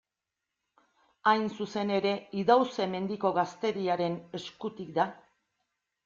Hain 1.31 1.43
zuzen 1.57 1.91
ere, 1.97 2.13
Idauze-Mendiko 2.43 3.31
gazteriaren 3.35 4.15
eskutik 4.39 4.89
da. 4.97 5.05